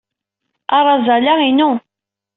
[0.77, 1.71] Arazal-a inu.